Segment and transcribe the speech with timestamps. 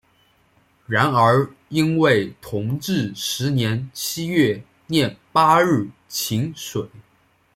[0.87, 6.89] 然而因为同治十年七月廿八日请水。